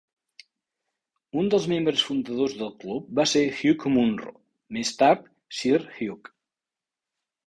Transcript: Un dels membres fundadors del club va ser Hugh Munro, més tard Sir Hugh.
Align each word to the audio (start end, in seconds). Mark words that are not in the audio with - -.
Un 1.41 1.49
dels 1.53 1.65
membres 1.73 2.05
fundadors 2.07 2.55
del 2.61 2.71
club 2.83 3.11
va 3.19 3.25
ser 3.31 3.43
Hugh 3.59 3.91
Munro, 3.97 4.33
més 4.79 4.93
tard 5.03 5.29
Sir 5.59 5.79
Hugh. 5.99 6.33